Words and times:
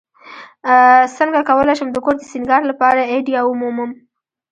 uڅنګه 1.03 1.41
کولی 1.49 1.73
شم 1.79 1.89
د 1.91 1.97
کور 2.05 2.15
د 2.17 2.21
سینګار 2.31 2.61
لپاره 2.71 3.09
آئیډیا 3.13 3.39
ومومم 3.43 3.91